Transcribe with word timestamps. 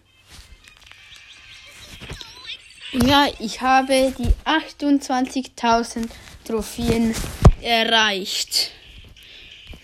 Ja, 2.93 3.27
ich 3.39 3.61
habe 3.61 4.15
die 4.19 4.33
28.000 4.45 6.09
Trophäen 6.45 7.15
erreicht. 7.61 8.73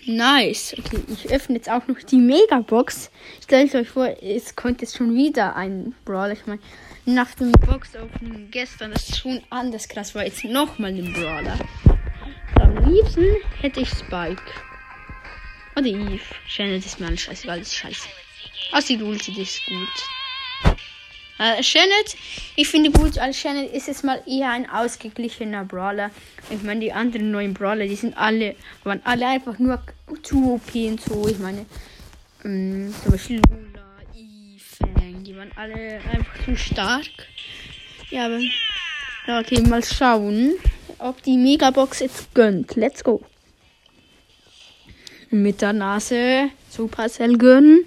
Nice. 0.05 0.75
Okay, 0.77 0.99
ich 1.11 1.31
öffne 1.31 1.55
jetzt 1.55 1.69
auch 1.69 1.87
noch 1.87 1.97
die 1.97 2.17
Megabox. 2.17 3.09
Stellt 3.43 3.73
euch 3.73 3.89
vor, 3.89 4.15
es 4.21 4.55
kommt 4.55 4.81
jetzt 4.81 4.95
schon 4.95 5.15
wieder 5.15 5.55
ein 5.55 5.95
Brawler. 6.05 6.33
Ich 6.33 6.45
meine, 6.45 6.61
nach 7.05 7.33
dem 7.35 7.51
Box-Opening 7.51 8.49
gestern, 8.51 8.91
ist 8.91 9.17
schon 9.17 9.41
anders 9.49 9.87
krass, 9.87 10.13
war 10.13 10.25
jetzt 10.25 10.43
nochmal 10.43 10.91
ein 10.91 11.11
Brawler. 11.13 11.57
Am 12.61 12.91
liebsten 12.91 13.35
hätte 13.61 13.81
ich 13.81 13.89
Spike. 13.89 14.43
Oder 15.75 15.87
Eve. 15.87 16.19
Janet 16.55 16.85
ist 16.85 17.01
alles 17.01 17.21
scheißegal, 17.21 17.59
ist 17.59 17.73
scheiße. 17.73 18.07
Außer 18.73 18.97
die 18.97 19.03
Ulti, 19.03 19.31
die 19.31 19.41
ist 19.41 19.61
gut. 19.65 20.77
Äh, 21.37 21.61
ich 22.55 22.67
finde 22.67 22.91
gut, 22.91 23.17
als 23.17 23.37
Shannon 23.37 23.67
ist 23.69 23.87
jetzt 23.87 24.03
mal 24.03 24.21
eher 24.25 24.51
ein 24.51 24.69
ausgeglichener 24.69 25.65
Brawler. 25.65 26.11
Ich 26.49 26.63
meine, 26.63 26.79
die 26.79 26.93
anderen 26.93 27.31
neuen 27.31 27.53
Brawler, 27.53 27.85
die 27.85 27.95
sind 27.95 28.17
alle, 28.17 28.55
waren 28.83 29.01
alle 29.03 29.27
einfach 29.27 29.59
nur 29.59 29.81
zu 30.23 30.53
OP 30.53 30.73
und 30.75 31.01
so. 31.01 31.27
Ich 31.27 31.39
meine, 31.39 31.65
ähm, 32.43 32.93
zum 33.03 33.11
Beispiel 33.11 33.41
Lula, 33.49 33.85
Eve, 34.15 35.23
die 35.23 35.35
waren 35.35 35.51
alle 35.55 35.99
einfach 36.11 36.45
zu 36.45 36.55
stark. 36.55 37.09
Ja, 38.11 38.27
aber, 38.27 38.39
ja, 39.27 39.39
okay, 39.39 39.61
mal 39.61 39.83
schauen, 39.83 40.53
ob 40.99 41.21
die 41.23 41.37
Megabox 41.37 41.99
jetzt 41.99 42.33
gönnt. 42.33 42.75
Let's 42.75 43.03
go. 43.03 43.21
Mit 45.31 45.61
der 45.61 45.73
Nase 45.73 46.49
Supercell 46.69 47.37
gönnen. 47.37 47.85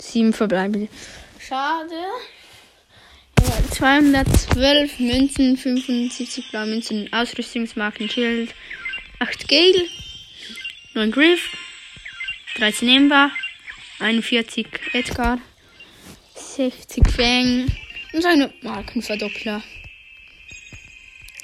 Sieben 0.00 0.32
verbleibende. 0.32 0.88
Schade. 1.50 1.96
Ja, 3.40 3.70
212 3.72 5.00
Münzen, 5.00 5.56
75 5.56 6.48
blaue 6.52 6.66
Münzen, 6.66 7.12
Ausrüstungsmarken, 7.12 8.08
Schild, 8.08 8.54
8 9.18 9.48
Gale, 9.48 9.88
9 10.94 11.10
Griff, 11.10 11.50
13 12.54 12.88
Ember, 12.88 13.32
41 13.98 14.68
Edgar, 14.92 15.40
60 16.36 17.02
Fang 17.10 17.66
und 18.12 18.22
seine 18.22 18.54
Markenverdoppler. 18.62 19.60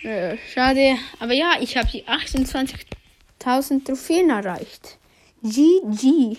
Äh, 0.04 0.36
schade, 0.54 0.98
aber 1.18 1.32
ja, 1.32 1.54
ich 1.60 1.76
habe 1.76 1.88
die 1.90 2.04
28.000 2.04 3.84
Trophäen 3.84 4.30
erreicht. 4.30 4.98
GG. 5.42 6.36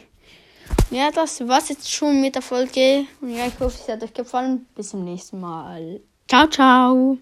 Ja, 0.89 1.11
das 1.11 1.45
war's 1.47 1.69
jetzt 1.69 1.91
schon 1.91 2.21
mit 2.21 2.35
der 2.35 2.41
Folge. 2.41 3.05
Ja, 3.21 3.47
ich 3.47 3.59
hoffe, 3.59 3.77
es 3.81 3.87
hat 3.87 4.03
euch 4.03 4.13
gefallen. 4.13 4.65
Bis 4.75 4.89
zum 4.89 5.03
nächsten 5.03 5.39
Mal. 5.39 5.99
Ciao, 6.27 6.47
ciao. 6.47 7.17